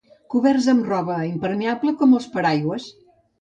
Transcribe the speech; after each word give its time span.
Coberts 0.35 0.69
amb 0.71 0.87
roba 0.91 1.17
impermeable, 1.27 1.93
com 2.01 2.17
els 2.21 2.27
paraigües. 2.39 2.89